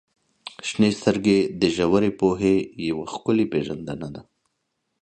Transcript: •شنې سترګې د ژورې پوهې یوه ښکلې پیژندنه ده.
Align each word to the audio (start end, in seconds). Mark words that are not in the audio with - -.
•شنې 0.67 0.89
سترګې 0.99 1.37
د 1.61 1.63
ژورې 1.75 2.11
پوهې 2.19 2.55
یوه 2.89 3.05
ښکلې 3.13 3.45
پیژندنه 3.53 4.07
ده. 4.15 4.21